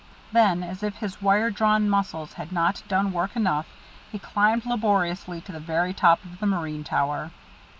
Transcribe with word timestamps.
Then, 0.31 0.63
as 0.63 0.81
if 0.81 0.95
his 0.95 1.21
wire 1.21 1.51
drawn 1.51 1.87
muscles 1.87 2.33
had 2.33 2.51
not 2.51 2.81
done 2.87 3.13
work 3.13 3.35
enough, 3.35 3.67
he 4.11 4.17
climbed 4.17 4.65
laboriously 4.65 5.41
to 5.41 5.51
the 5.51 5.59
very 5.59 5.93
top 5.93 6.25
of 6.25 6.39
the 6.39 6.47
marine 6.47 6.83
tower. 6.83 7.29